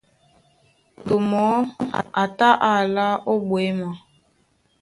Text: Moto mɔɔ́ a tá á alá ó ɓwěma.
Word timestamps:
Moto 0.97 1.15
mɔɔ́ 1.29 1.57
a 2.21 2.23
tá 2.37 2.49
á 2.67 2.69
alá 2.81 3.05
ó 3.31 3.33
ɓwěma. 3.47 3.87